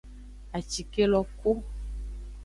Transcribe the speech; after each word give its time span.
Acike 0.57 1.03
lo 1.11 1.21
ku. 1.37 1.51